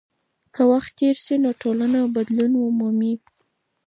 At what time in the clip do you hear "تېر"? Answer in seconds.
0.99-1.15